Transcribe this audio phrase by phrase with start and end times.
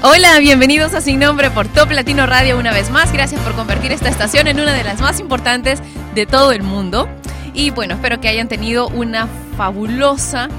[0.00, 3.12] Hola, bienvenidos a Sin Nombre por Top Latino Radio una vez más.
[3.12, 5.80] Gracias por convertir esta estación en una de las más importantes
[6.14, 7.08] de todo el mundo.
[7.52, 9.26] Y bueno, espero que hayan tenido una
[9.56, 10.50] fabulosa,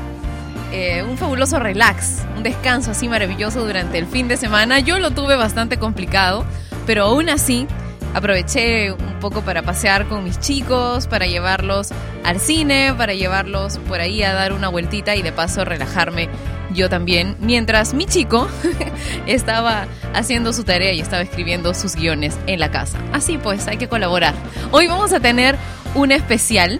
[0.73, 4.81] eh, un fabuloso relax, un descanso así maravilloso durante el fin de semana.
[4.81, 6.45] Yo lo tuve bastante complicado,
[6.85, 7.65] pero aún así
[8.13, 11.91] aproveché un poco para pasear con mis chicos, para llevarlos
[12.26, 16.27] al cine, para llevarlos por ahí a dar una vueltita y de paso relajarme
[16.73, 18.48] yo también, mientras mi chico
[19.27, 22.98] estaba haciendo su tarea y estaba escribiendo sus guiones en la casa.
[23.13, 24.34] Así pues, hay que colaborar.
[24.71, 25.58] Hoy vamos a tener
[25.96, 26.80] un especial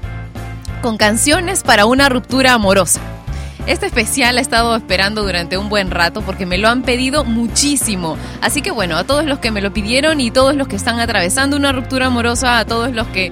[0.81, 3.02] con canciones para una ruptura amorosa.
[3.67, 8.17] Este especial ha estado esperando durante un buen rato porque me lo han pedido muchísimo.
[8.41, 11.00] Así que bueno, a todos los que me lo pidieron y todos los que están
[11.00, 13.31] atravesando una ruptura amorosa, a todos los que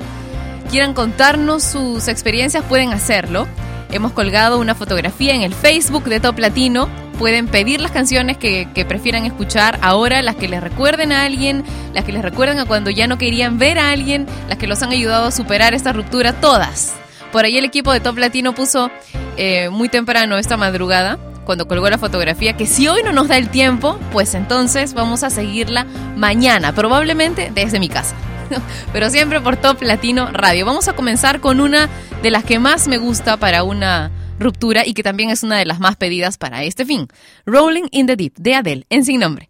[0.70, 3.48] quieran contarnos sus experiencias, pueden hacerlo.
[3.92, 6.90] Hemos colgado una fotografía en el Facebook de Top Latino.
[7.18, 12.04] Pueden pedir las canciones que, prefieran escuchar ahora, las que les recuerden a alguien, las
[12.04, 14.92] que les recuerden a cuando ya no querían ver a alguien, las que los han
[14.92, 16.94] ayudado a superar esta ruptura, todas.
[17.32, 18.92] Por ahí el equipo de Top Latino puso
[19.38, 23.38] eh, muy temprano esta madrugada, cuando colgó la fotografía, que si hoy no nos da
[23.38, 28.16] el tiempo, pues entonces vamos a seguirla mañana, probablemente desde mi casa.
[28.94, 30.66] Pero siempre por Top Latino Radio.
[30.66, 31.90] Vamos a comenzar con una
[32.22, 35.66] de las que más me gusta para una ruptura y que también es una de
[35.66, 37.08] las más pedidas para este fin.
[37.46, 39.50] Rolling in the Deep de Adele, en sin nombre.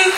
[0.00, 0.17] and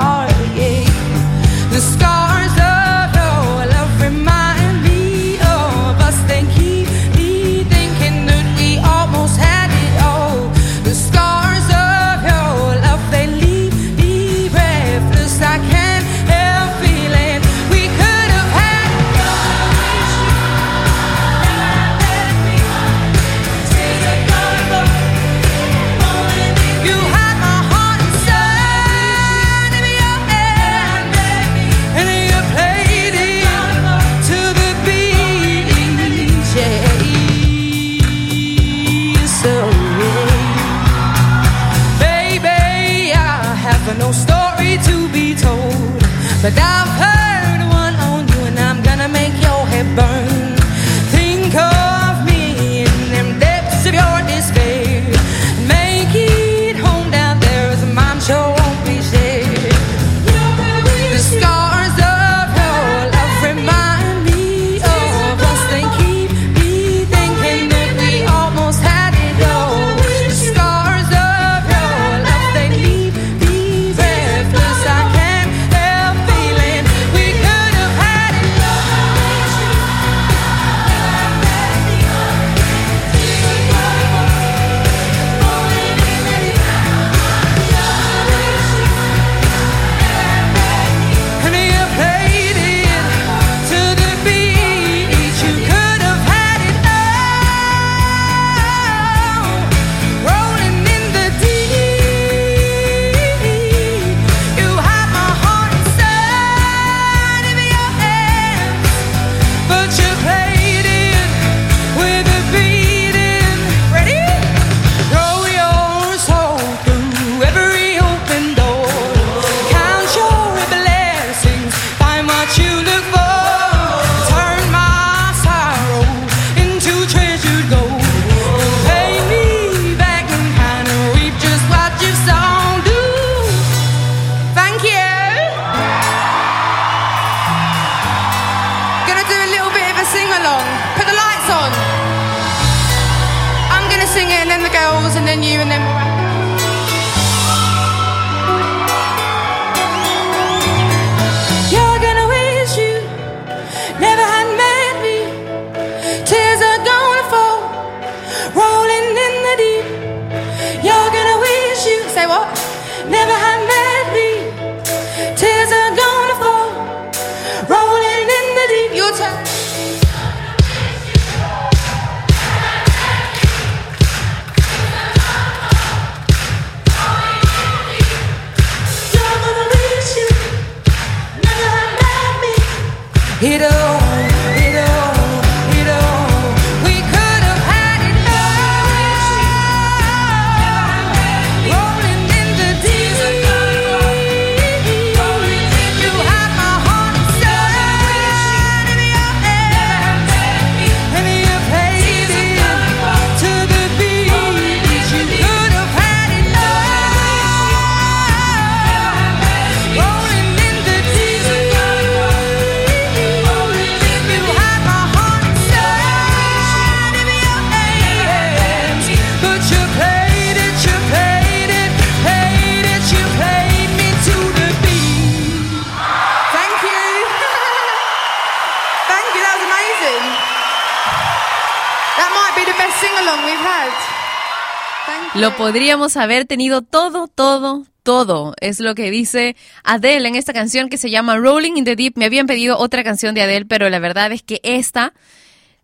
[235.71, 238.53] Podríamos haber tenido todo, todo, todo.
[238.59, 242.17] Es lo que dice Adele en esta canción que se llama Rolling in the Deep.
[242.17, 245.13] Me habían pedido otra canción de Adele, pero la verdad es que esta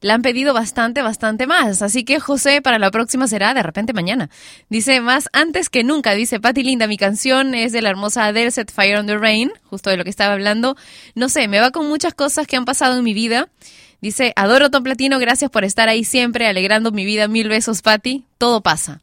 [0.02, 1.82] la han pedido bastante, bastante más.
[1.82, 4.30] Así que José, para la próxima será de repente mañana.
[4.68, 6.16] Dice más antes que nunca.
[6.16, 9.54] Dice Patti Linda, mi canción es de la hermosa Adele, Set Fire on the Rain,
[9.70, 10.76] justo de lo que estaba hablando.
[11.16, 13.48] No sé, me va con muchas cosas que han pasado en mi vida.
[14.02, 17.30] Dice, adoro Tom Platino, gracias por estar ahí siempre, alegrando mi vida.
[17.30, 18.26] Mil besos, Patti.
[18.38, 19.00] Todo pasa.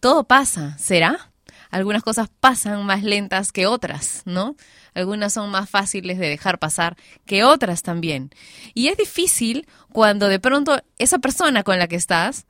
[0.00, 1.30] Todo pasa, ¿será?
[1.70, 4.56] Algunas cosas pasan más lentas que otras, ¿no?
[4.94, 8.30] Algunas son más fáciles de dejar pasar que otras también.
[8.74, 12.46] Y es difícil cuando de pronto esa persona con la que estás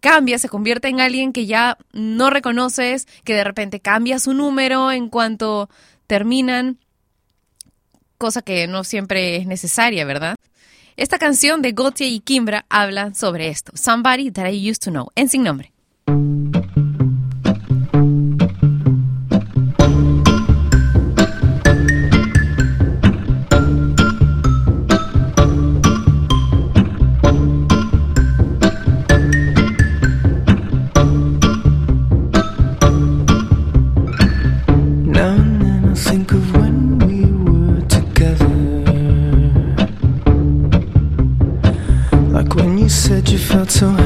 [0.00, 4.92] cambia, se convierte en alguien que ya no reconoces, que de repente cambia su número
[4.92, 5.70] en cuanto
[6.06, 6.78] terminan,
[8.18, 10.36] cosa que no siempre es necesaria, ¿verdad?
[10.96, 13.72] Esta canción de Gautier y Kimbra habla sobre esto.
[13.74, 15.08] Somebody that I used to know.
[15.16, 15.72] En sin nombre.
[43.64, 44.03] too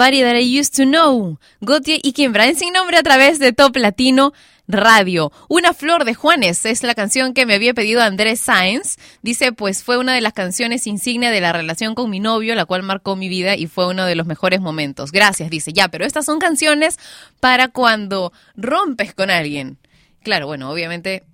[0.00, 3.76] Somebody That I Used to Know, Gautier y en sin nombre a través de Top
[3.76, 4.32] Latino
[4.66, 5.30] Radio.
[5.46, 8.96] Una flor de Juanes es la canción que me había pedido Andrés Sáenz.
[9.20, 12.64] Dice, pues fue una de las canciones insignia de la relación con mi novio, la
[12.64, 15.12] cual marcó mi vida y fue uno de los mejores momentos.
[15.12, 15.74] Gracias, dice.
[15.74, 16.98] Ya, pero estas son canciones
[17.38, 19.76] para cuando rompes con alguien.
[20.22, 21.24] Claro, bueno, obviamente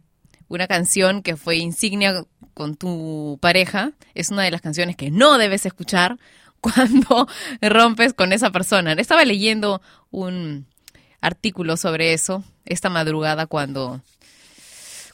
[0.48, 5.38] una canción que fue insignia con tu pareja es una de las canciones que no
[5.38, 6.18] debes escuchar
[6.66, 7.28] cuando
[7.60, 8.92] rompes con esa persona.
[8.92, 9.80] Estaba leyendo
[10.10, 10.66] un
[11.20, 14.00] artículo sobre eso esta madrugada cuando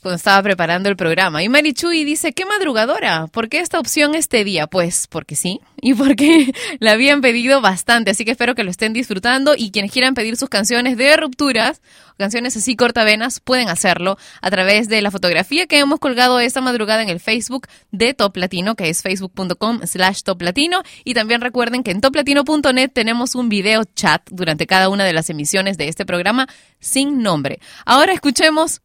[0.03, 1.43] cuando estaba preparando el programa.
[1.43, 4.67] Y Marichuy dice, qué madrugadora, ¿por qué esta opción este día?
[4.67, 8.93] Pues porque sí, y porque la habían pedido bastante, así que espero que lo estén
[8.93, 11.81] disfrutando y quienes quieran pedir sus canciones de rupturas,
[12.19, 17.03] canciones así cortavenas, pueden hacerlo a través de la fotografía que hemos colgado esta madrugada
[17.03, 20.83] en el Facebook de Top Latino, que es facebook.com slash Top Latino.
[21.05, 25.31] Y también recuerden que en toplatino.net tenemos un video chat durante cada una de las
[25.31, 27.61] emisiones de este programa sin nombre.
[27.85, 28.83] Ahora escuchemos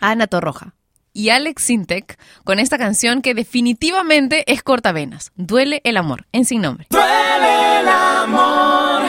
[0.00, 0.74] Ana Torroja
[1.16, 5.32] y Alex Sintek con esta canción que definitivamente es cortavenas.
[5.36, 6.86] Duele el amor, en sin nombre.
[6.90, 9.02] Duele el amor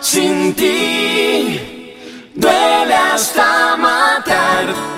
[0.00, 1.60] sin ti,
[2.34, 4.97] duele hasta matar.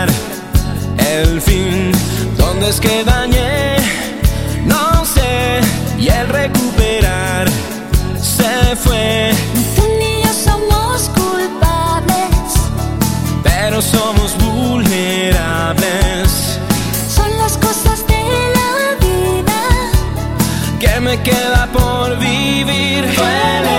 [2.61, 3.75] ¿Dónde es que dañé?
[4.65, 5.61] No sé,
[5.97, 7.47] y el recuperar
[8.21, 9.31] se fue,
[9.75, 12.53] Tú ni yo somos culpables,
[13.41, 16.59] pero somos vulnerables.
[17.09, 18.21] son las cosas de
[18.57, 19.59] la vida.
[20.79, 23.11] que me queda por vivir.
[23.15, 23.70] Duele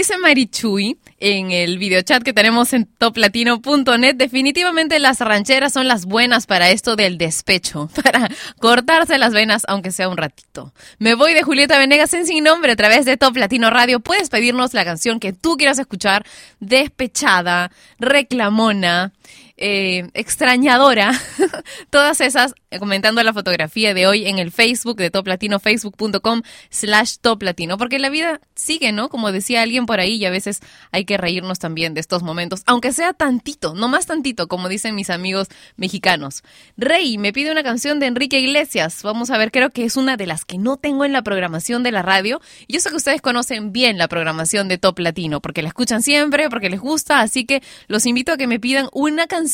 [0.00, 6.46] dice Marichuy en el videochat que tenemos en toplatino.net, definitivamente las rancheras son las buenas
[6.46, 10.72] para esto del despecho, para cortarse las venas aunque sea un ratito.
[10.98, 14.00] Me voy de Julieta Venegas en Sin Nombre a través de Top Latino Radio.
[14.00, 16.24] Puedes pedirnos la canción que tú quieras escuchar,
[16.60, 19.12] despechada, reclamona,
[19.60, 21.12] eh, extrañadora,
[21.90, 26.40] todas esas eh, comentando la fotografía de hoy en el Facebook de Top Latino, facebook.com
[26.70, 29.10] slash Top Latino, porque la vida sigue, ¿no?
[29.10, 30.60] Como decía alguien por ahí y a veces
[30.92, 34.94] hay que reírnos también de estos momentos, aunque sea tantito, no más tantito, como dicen
[34.94, 36.42] mis amigos mexicanos.
[36.78, 40.16] Rey me pide una canción de Enrique Iglesias, vamos a ver, creo que es una
[40.16, 42.40] de las que no tengo en la programación de la radio.
[42.66, 46.48] Yo sé que ustedes conocen bien la programación de Top Latino, porque la escuchan siempre,
[46.48, 49.49] porque les gusta, así que los invito a que me pidan una canción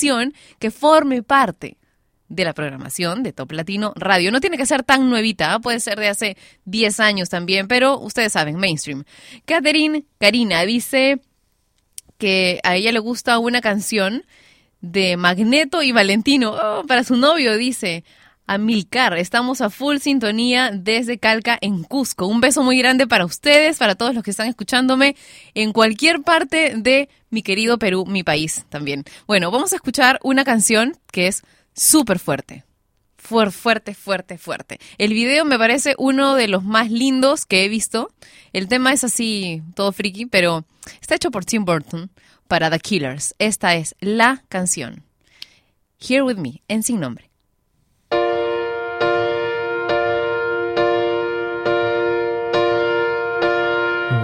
[0.59, 1.77] que forme parte
[2.29, 4.33] de la programación de Top Latino Radio.
[4.33, 5.61] No tiene que ser tan nuevita, ¿ah?
[5.61, 9.05] puede ser de hace 10 años también, pero ustedes saben, mainstream.
[9.45, 11.21] Catherine Karina dice
[12.19, 14.25] que a ella le gusta una canción
[14.81, 16.53] de Magneto y Valentino.
[16.53, 18.05] Oh, para su novio, dice.
[18.49, 22.29] Amilcar, estamos a full sintonía desde Calca en Cusco.
[22.29, 25.17] Un beso muy grande para ustedes, para todos los que están escuchándome
[25.55, 29.05] en cualquier parte de mi querido Perú, mi país también.
[29.27, 31.43] Bueno, vamos a escuchar una canción que es
[31.75, 32.63] súper fuerte.
[33.19, 34.79] Fuer- fuerte, fuerte, fuerte.
[34.99, 38.13] El video me parece uno de los más lindos que he visto.
[38.53, 40.65] El tema es así, todo friki, pero
[41.01, 42.11] está hecho por Tim Burton
[42.47, 43.35] para The Killers.
[43.41, 45.03] Esta es la canción.
[45.99, 47.26] Here with me, en sin nombre.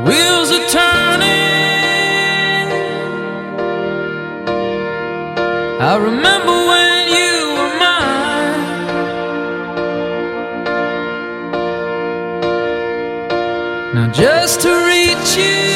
[0.07, 1.31] Wheels are turning.
[5.81, 8.63] I remember when you were mine.
[13.95, 15.71] Now just to reach you,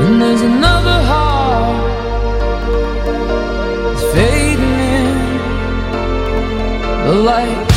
[0.04, 1.82] And there's another heart
[3.92, 5.16] It's fading in.
[7.06, 7.75] The light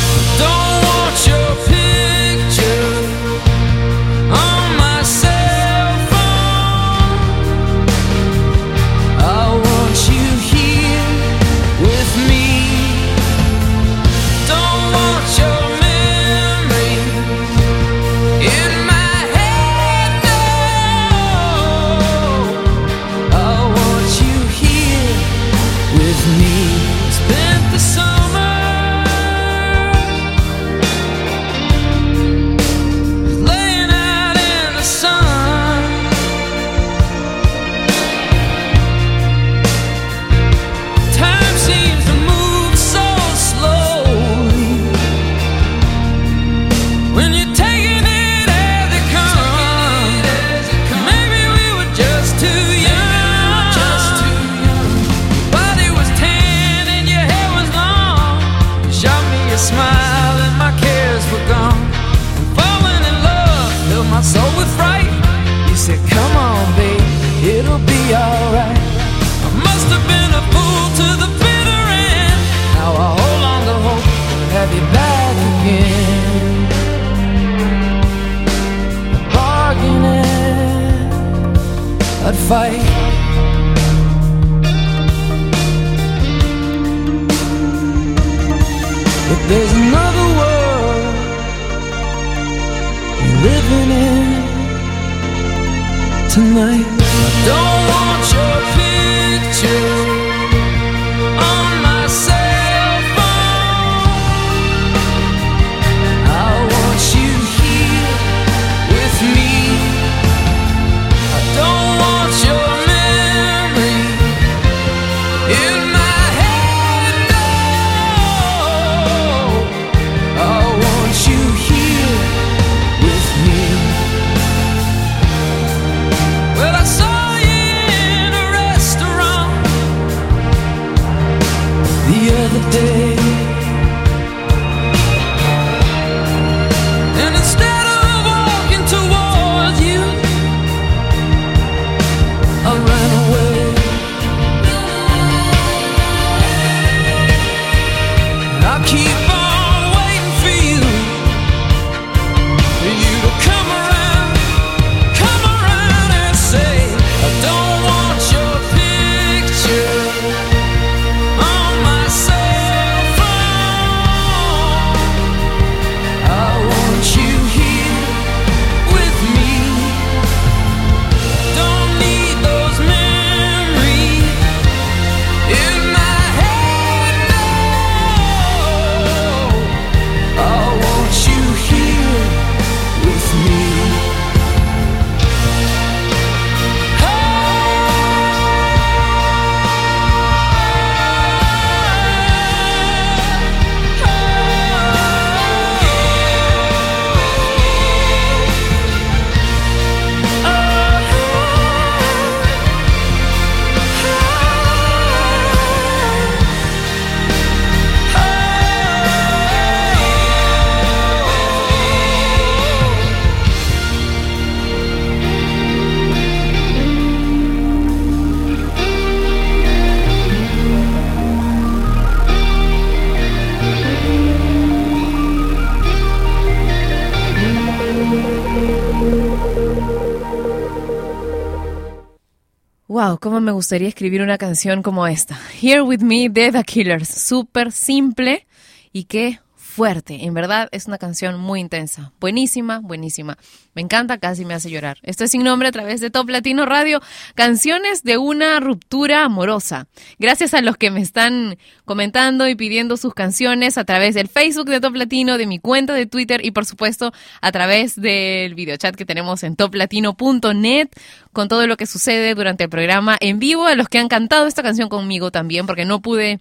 [233.20, 235.38] cómo me gustaría escribir una canción como esta.
[235.60, 237.08] Here with me de The Killers.
[237.08, 238.46] Súper simple
[238.92, 239.38] y qué
[239.80, 240.26] fuerte.
[240.26, 242.12] En verdad es una canción muy intensa.
[242.20, 243.38] Buenísima, buenísima.
[243.72, 244.98] Me encanta, casi me hace llorar.
[245.02, 247.00] Esto es sin nombre a través de Top Latino Radio.
[247.34, 249.86] Canciones de una ruptura amorosa.
[250.18, 254.68] Gracias a los que me están comentando y pidiendo sus canciones a través del Facebook
[254.68, 258.94] de Top Latino, de mi cuenta de Twitter y por supuesto a través del videochat
[258.96, 260.88] que tenemos en toplatino.net
[261.32, 263.64] con todo lo que sucede durante el programa en vivo.
[263.64, 266.38] A los que han cantado esta canción conmigo también porque no pude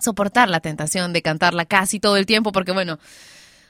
[0.00, 2.98] soportar la tentación de cantarla casi todo el tiempo porque bueno,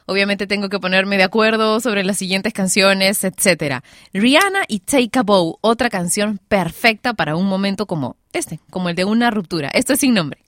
[0.07, 3.83] obviamente tengo que ponerme de acuerdo sobre las siguientes canciones, etcétera.
[4.13, 8.97] Rihanna y Take a Bow, otra canción perfecta para un momento como este, como el
[8.97, 9.71] de una ruptura.
[9.73, 10.41] Esto es sin nombre.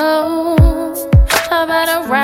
[0.00, 0.56] Oh,
[1.50, 2.18] how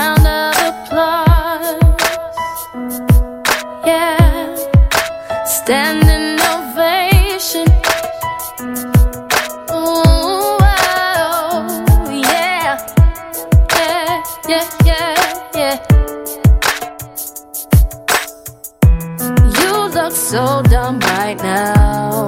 [20.35, 22.27] so dumb right now.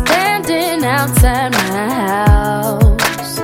[0.00, 3.36] Standing outside my house,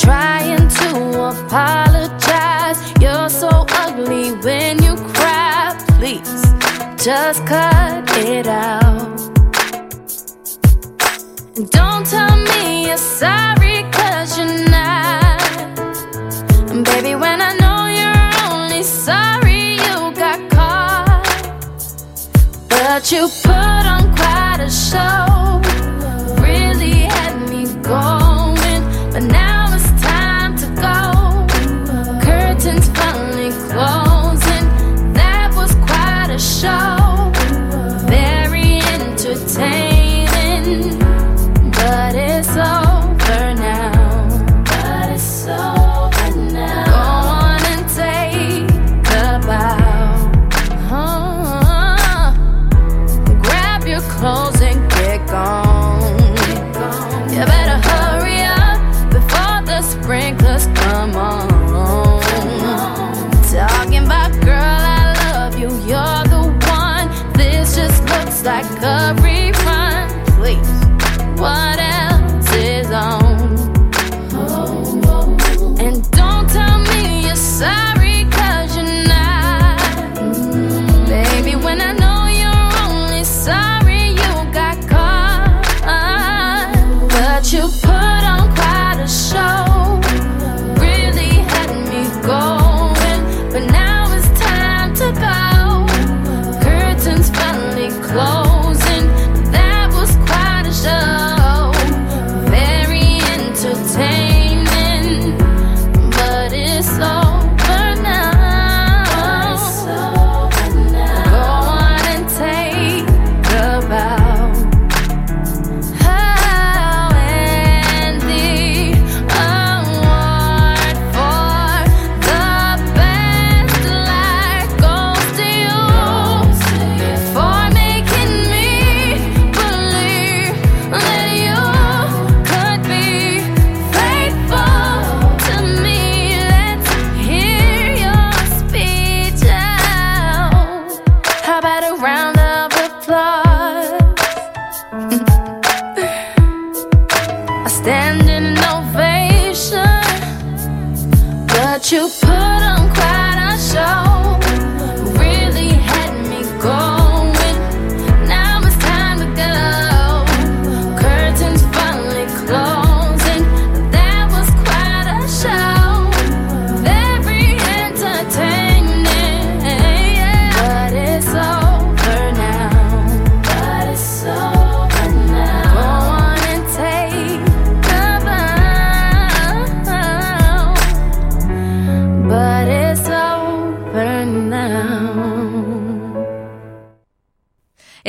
[0.00, 0.90] trying to
[1.32, 2.78] apologize.
[2.98, 5.76] You're so ugly when you cry.
[5.98, 6.42] Please
[6.96, 9.18] just cut it out.
[11.76, 13.63] Don't tell me you're sorry.
[22.94, 25.33] But you put on quite a show.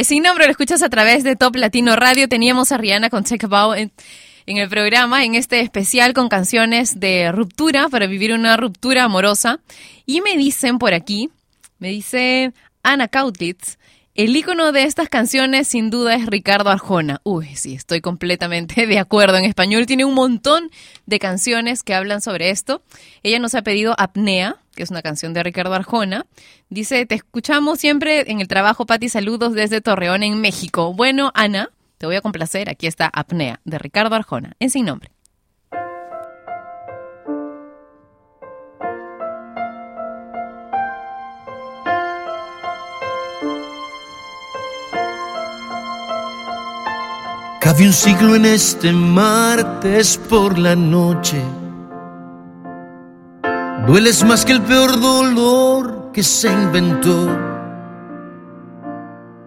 [0.05, 2.29] Sin nombre, lo escuchas a través de Top Latino Radio.
[2.29, 3.91] Teníamos a Rihanna con Check About en,
[4.45, 9.59] en el programa, en este especial con canciones de ruptura para vivir una ruptura amorosa.
[10.05, 11.31] Y me dicen por aquí,
[11.79, 13.79] me dice Ana Kautlitz,
[14.15, 17.19] el ícono de estas canciones sin duda es Ricardo Arjona.
[17.23, 19.38] Uy, sí, estoy completamente de acuerdo.
[19.38, 20.71] En español tiene un montón
[21.06, 22.82] de canciones que hablan sobre esto.
[23.23, 26.25] Ella nos ha pedido Apnea, que es una canción de Ricardo Arjona.
[26.69, 30.93] Dice, te escuchamos siempre en el trabajo, Pati, saludos desde Torreón, en México.
[30.93, 32.69] Bueno, Ana, te voy a complacer.
[32.69, 35.14] Aquí está Apnea, de Ricardo Arjona, en sin nombre.
[47.65, 51.41] Cabe un siglo en este martes por la noche.
[53.88, 57.28] Dueles más que el peor dolor que se inventó.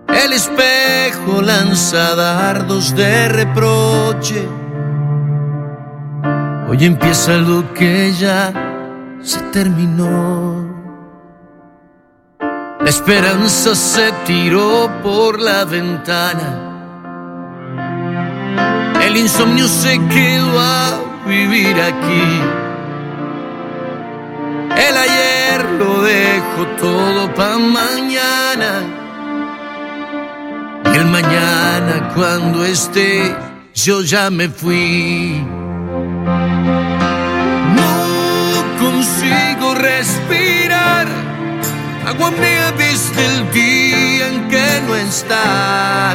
[0.08, 4.48] El espejo lanza dardos de reproche.
[6.68, 8.52] Hoy empieza lo que ya
[9.22, 10.66] se terminó.
[12.40, 16.67] La esperanza se tiró por la ventana.
[19.08, 22.26] El insomnio se quedó a vivir aquí.
[24.86, 28.70] El ayer lo dejo todo pa' mañana.
[30.92, 33.34] Y el mañana cuando esté,
[33.74, 35.42] yo ya me fui.
[37.78, 37.94] No
[38.78, 41.06] consigo respirar.
[42.06, 46.14] Aguamea desde el día en que no está.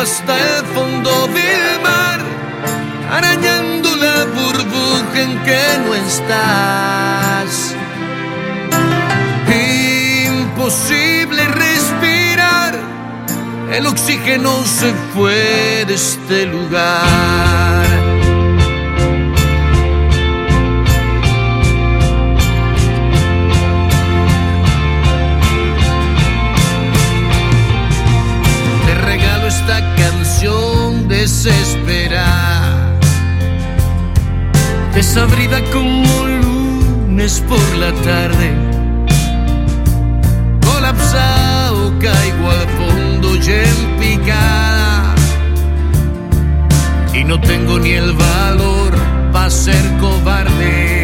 [0.00, 2.20] Hasta el fondo del mar,
[3.10, 7.74] arañando la burbuja en que no estás.
[10.26, 12.78] Imposible respirar,
[13.72, 18.07] el oxígeno se fue de este lugar.
[31.28, 32.98] Canción desesperada,
[34.94, 38.50] desabrida como lunes por la tarde.
[40.64, 45.14] Colapsado caigo al fondo y en picada.
[47.12, 48.94] Y no tengo ni el valor
[49.32, 50.97] para ser cobarde.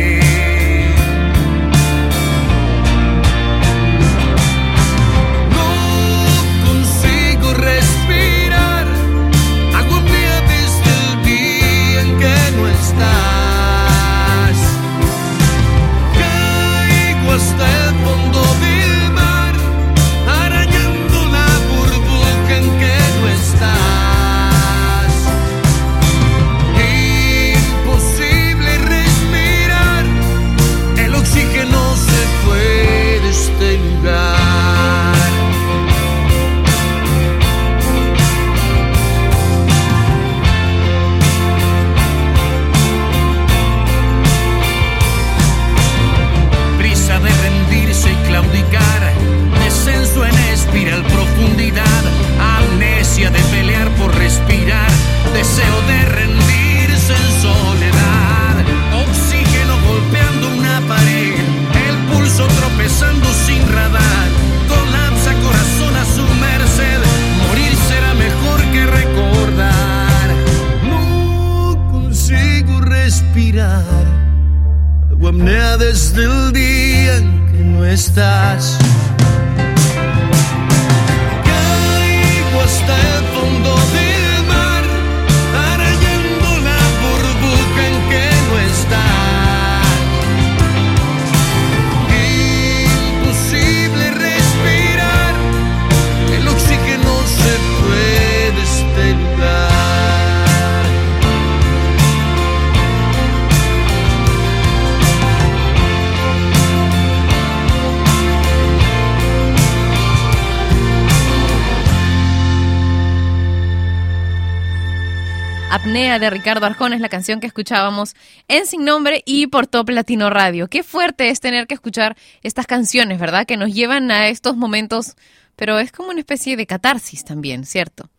[116.18, 118.14] De Ricardo Arjona es la canción que escuchábamos
[118.46, 120.68] en Sin Nombre y por Top Latino Radio.
[120.68, 123.46] Qué fuerte es tener que escuchar estas canciones, ¿verdad?
[123.46, 125.16] Que nos llevan a estos momentos,
[125.56, 128.10] pero es como una especie de catarsis también, ¿cierto?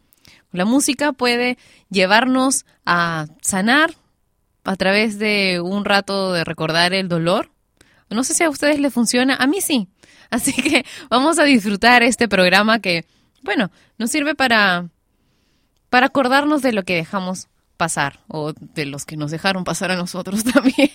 [0.52, 1.58] La música puede
[1.90, 3.94] llevarnos a sanar
[4.66, 7.50] a través de un rato de recordar el dolor.
[8.10, 9.88] No sé si a ustedes les funciona, a mí sí.
[10.30, 13.06] Así que vamos a disfrutar este programa que,
[13.42, 14.90] bueno, nos sirve para
[15.90, 19.96] para acordarnos de lo que dejamos pasar o de los que nos dejaron pasar a
[19.96, 20.90] nosotros también.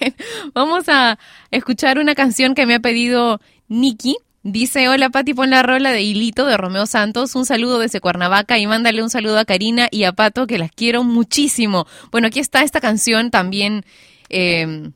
[0.55, 1.19] Vamos a
[1.51, 4.17] escuchar una canción que me ha pedido Nikki.
[4.43, 7.35] Dice, hola Pati, pon la rola de Hilito de Romeo Santos.
[7.35, 10.73] Un saludo desde Cuernavaca y mándale un saludo a Karina y a Pato que las
[10.73, 11.87] quiero muchísimo.
[12.11, 13.85] Bueno, aquí está esta canción también
[14.31, 14.91] eh,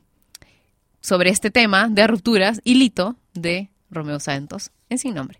[0.99, 2.59] sobre este tema de rupturas.
[2.63, 5.39] Hilito de Romeo Santos en sin nombre.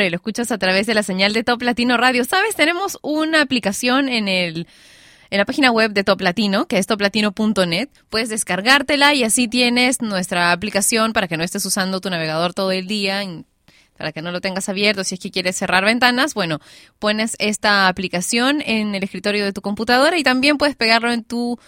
[0.00, 2.24] hombre, lo escuchas a través de la señal de Top Latino Radio.
[2.24, 2.56] ¿Sabes?
[2.56, 4.66] Tenemos una aplicación en el
[5.28, 7.88] en la página web de Top Latino, que es toplatino.net.
[8.08, 12.72] Puedes descargártela y así tienes nuestra aplicación para que no estés usando tu navegador todo
[12.72, 13.22] el día,
[13.98, 15.04] para que no lo tengas abierto.
[15.04, 16.60] Si es que quieres cerrar ventanas, bueno,
[16.98, 21.60] pones esta aplicación en el escritorio de tu computadora y también puedes pegarlo en tu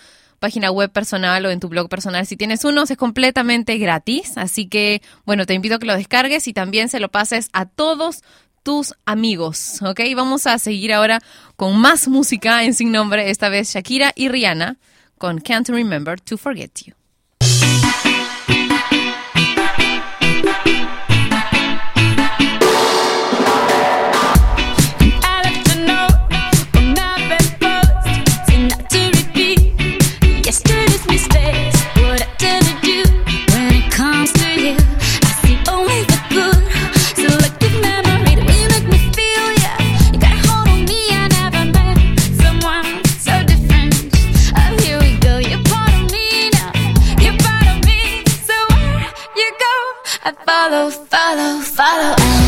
[0.42, 2.26] página web personal o en tu blog personal.
[2.26, 4.36] Si tienes unos, es completamente gratis.
[4.36, 7.64] Así que, bueno, te invito a que lo descargues y también se lo pases a
[7.64, 8.22] todos
[8.64, 9.80] tus amigos.
[9.82, 10.00] ¿Ok?
[10.16, 11.20] Vamos a seguir ahora
[11.56, 14.78] con más música en Sin Nombre, esta vez Shakira y Rihanna
[15.16, 17.01] con Can't Remember to Forget You.
[50.90, 52.41] follow, follow, follow.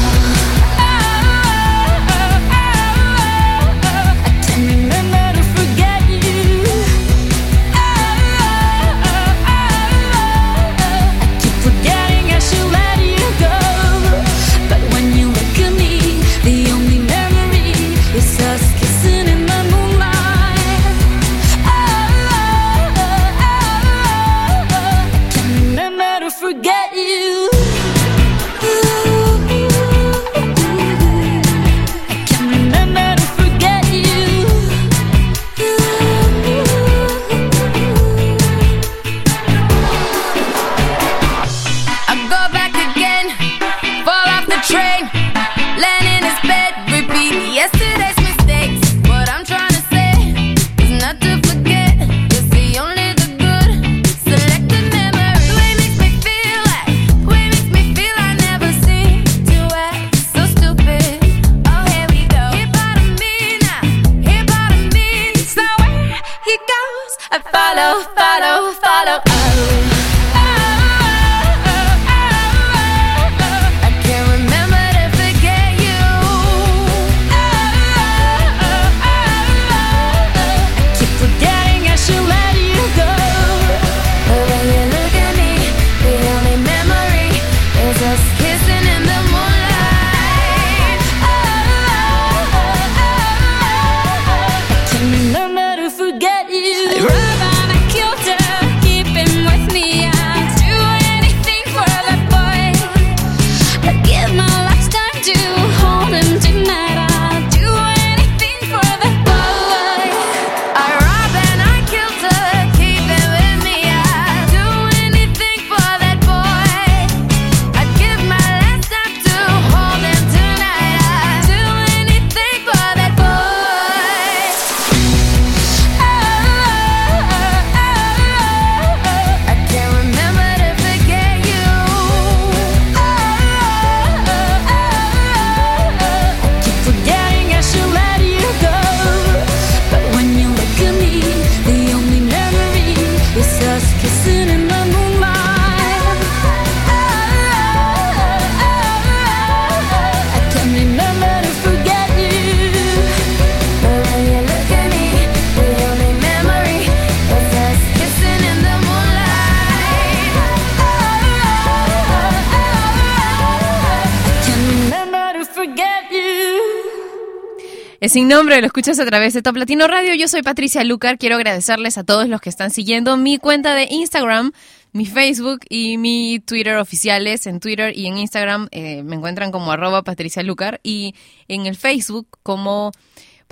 [168.04, 170.14] Es sin nombre, lo escuchas a través de Top Latino Radio.
[170.14, 171.16] Yo soy Patricia Lucar.
[171.16, 174.52] Quiero agradecerles a todos los que están siguiendo mi cuenta de Instagram,
[174.92, 177.46] mi Facebook y mi Twitter oficiales.
[177.46, 181.14] En Twitter y en Instagram eh, me encuentran como arroba Patricia Lucar y
[181.48, 182.92] en el Facebook como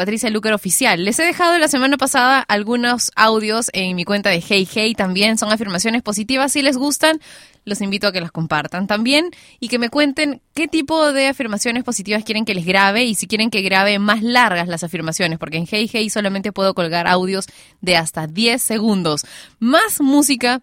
[0.03, 1.05] Patricia Lucar Oficial.
[1.05, 5.38] Les he dejado la semana pasada algunos audios en mi cuenta de Hey Hey también.
[5.38, 6.50] Son afirmaciones positivas.
[6.50, 7.20] Si les gustan,
[7.64, 9.30] los invito a que las compartan también
[9.61, 13.28] y que me cuenten qué tipo de afirmaciones positivas quieren que les grabe y si
[13.28, 17.46] quieren que grabe más largas las afirmaciones, porque en Hey Hey solamente puedo colgar audios
[17.80, 19.24] de hasta 10 segundos.
[19.61, 20.62] Más música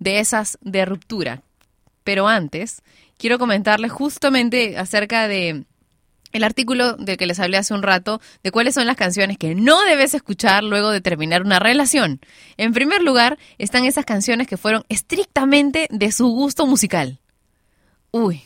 [0.00, 1.42] de esas de ruptura.
[2.02, 2.82] Pero antes,
[3.18, 5.62] quiero comentarles justamente acerca de
[6.32, 9.54] el artículo del que les hablé hace un rato, de cuáles son las canciones que
[9.54, 12.20] no debes escuchar luego de terminar una relación.
[12.56, 17.18] En primer lugar, están esas canciones que fueron estrictamente de su gusto musical.
[18.10, 18.42] Uy,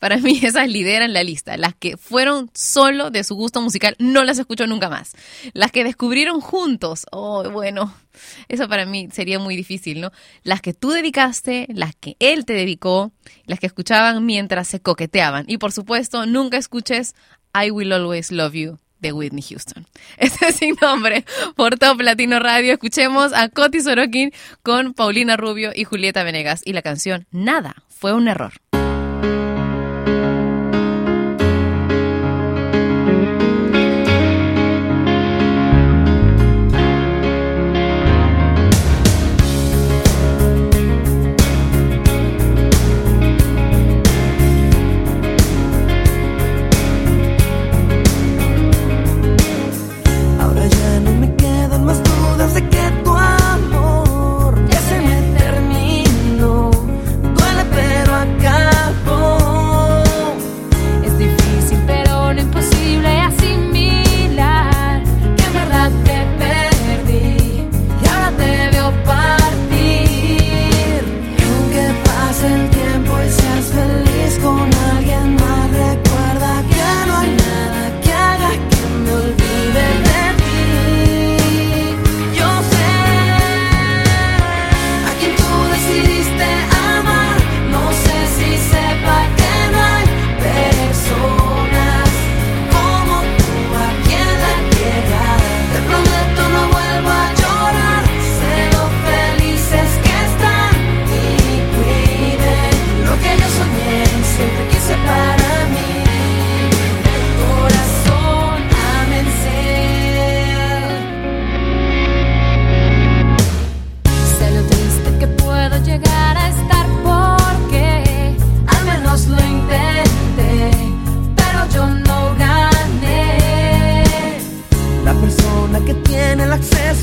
[0.00, 1.56] para mí esas lideran la lista.
[1.56, 5.12] Las que fueron solo de su gusto musical, no las escucho nunca más.
[5.52, 7.94] Las que descubrieron juntos, oh, bueno,
[8.48, 10.10] eso para mí sería muy difícil, ¿no?
[10.42, 13.12] Las que tú dedicaste, las que él te dedicó,
[13.46, 15.44] las que escuchaban mientras se coqueteaban.
[15.48, 17.14] Y por supuesto, nunca escuches
[17.54, 19.86] I Will Always Love You de Whitney Houston.
[20.18, 21.24] Este es sin nombre
[21.56, 22.72] por Top Latino Radio.
[22.72, 28.12] Escuchemos a Coti Sorokin con Paulina Rubio y Julieta Venegas y la canción Nada fue
[28.12, 28.52] un error.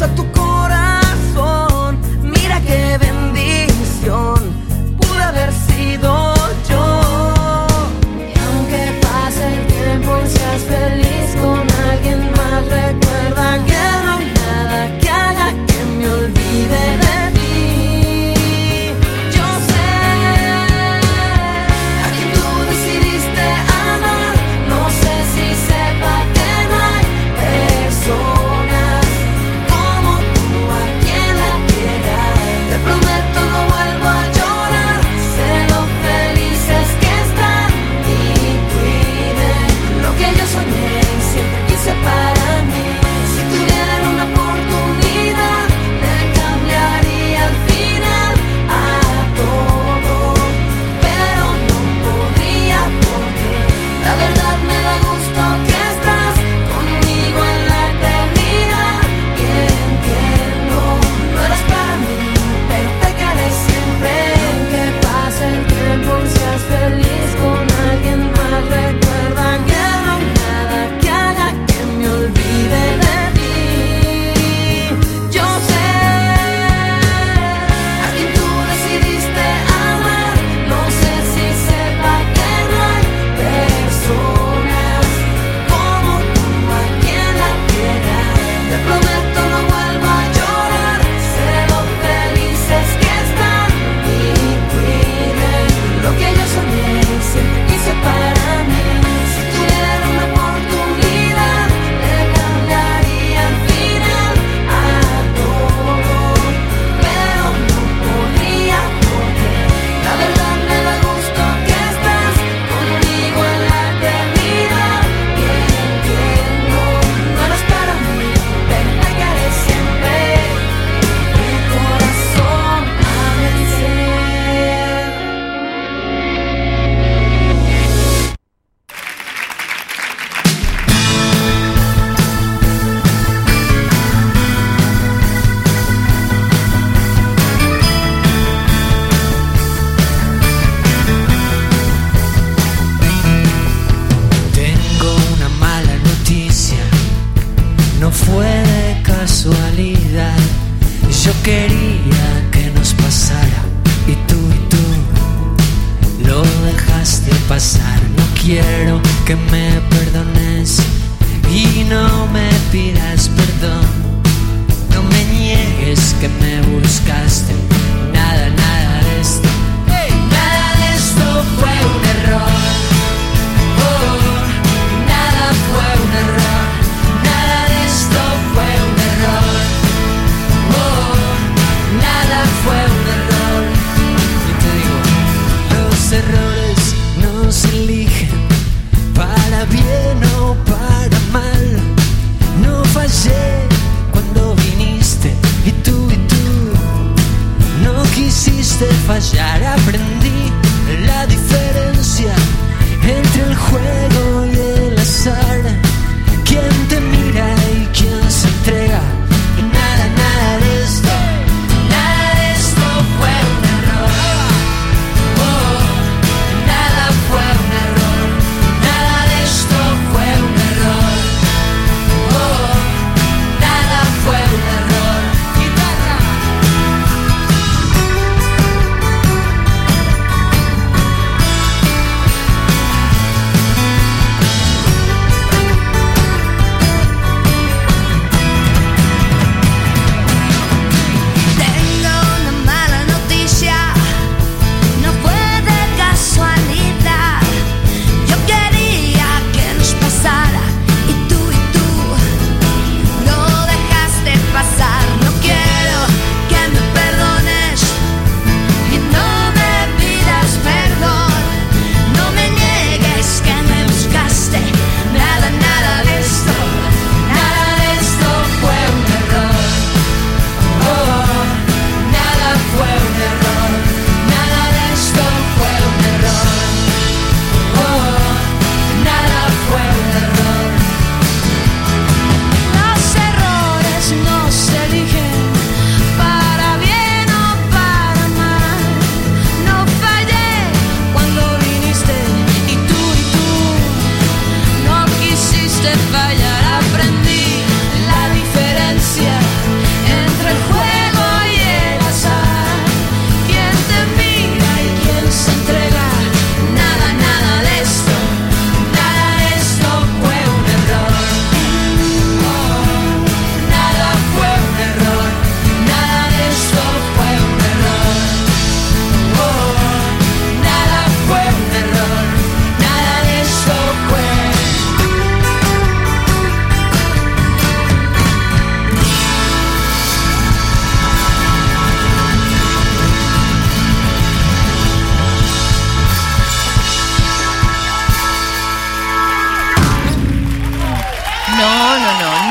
[0.02, 0.37] a tu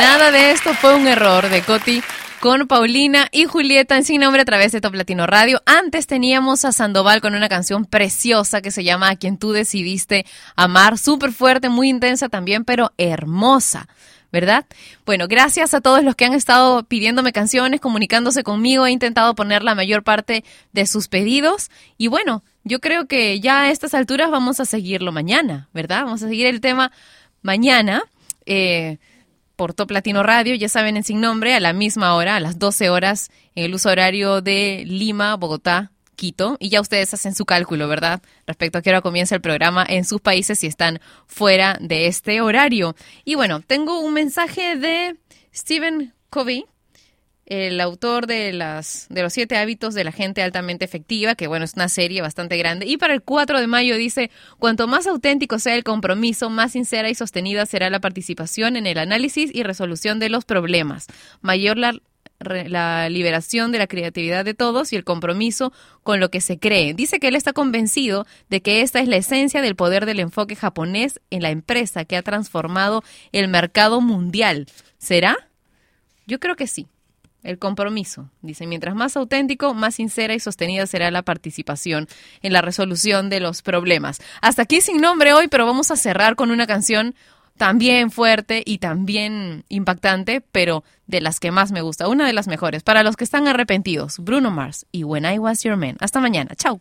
[0.06, 2.00] Nada de esto fue un error de Coti
[2.38, 5.60] con Paulina y Julieta en Sin Nombre a través de Top Latino Radio.
[5.66, 10.24] Antes teníamos a Sandoval con una canción preciosa que se llama A quien tú decidiste
[10.54, 10.96] amar.
[10.96, 13.88] Súper fuerte, muy intensa también, pero hermosa.
[14.30, 14.66] ¿Verdad?
[15.04, 18.86] Bueno, gracias a todos los que han estado pidiéndome canciones, comunicándose conmigo.
[18.86, 21.68] He intentado poner la mayor parte de sus pedidos.
[21.98, 26.04] Y bueno, yo creo que ya a estas alturas vamos a seguirlo mañana, ¿verdad?
[26.04, 26.92] Vamos a seguir el tema
[27.42, 28.04] mañana.
[28.48, 28.98] eh,
[29.56, 32.90] por Top Radio, ya saben, en Sin Nombre, a la misma hora, a las 12
[32.90, 36.56] horas, en el uso horario de Lima, Bogotá, Quito.
[36.60, 38.22] Y ya ustedes hacen su cálculo, ¿verdad?
[38.46, 42.40] Respecto a qué hora comienza el programa en sus países si están fuera de este
[42.40, 42.94] horario.
[43.24, 45.16] Y bueno, tengo un mensaje de
[45.54, 46.66] Stephen Covey,
[47.46, 51.64] el autor de las de los siete hábitos de la gente altamente efectiva, que bueno,
[51.64, 52.86] es una serie bastante grande.
[52.86, 57.08] Y para el 4 de mayo dice, cuanto más auténtico sea el compromiso, más sincera
[57.08, 61.06] y sostenida será la participación en el análisis y resolución de los problemas.
[61.40, 61.94] Mayor la,
[62.40, 65.72] la liberación de la creatividad de todos y el compromiso
[66.02, 66.94] con lo que se cree.
[66.94, 70.56] Dice que él está convencido de que esta es la esencia del poder del enfoque
[70.56, 74.66] japonés en la empresa que ha transformado el mercado mundial.
[74.98, 75.36] ¿Será?
[76.26, 76.88] Yo creo que sí.
[77.46, 78.28] El compromiso.
[78.42, 82.08] Dice, mientras más auténtico, más sincera y sostenida será la participación
[82.42, 84.20] en la resolución de los problemas.
[84.42, 87.14] Hasta aquí sin nombre hoy, pero vamos a cerrar con una canción
[87.56, 92.48] también fuerte y también impactante, pero de las que más me gusta, una de las
[92.48, 92.82] mejores.
[92.82, 95.96] Para los que están arrepentidos, Bruno Mars y When I Was Your Man.
[96.00, 96.54] Hasta mañana.
[96.56, 96.80] Chao.